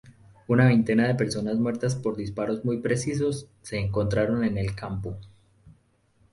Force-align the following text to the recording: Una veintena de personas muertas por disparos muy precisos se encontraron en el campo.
Una 0.47 0.65
veintena 0.65 1.05
de 1.07 1.13
personas 1.13 1.59
muertas 1.59 1.93
por 1.95 2.17
disparos 2.17 2.65
muy 2.65 2.79
precisos 2.79 3.47
se 3.61 3.77
encontraron 3.77 4.43
en 4.43 4.57
el 4.57 4.73
campo. 4.73 5.19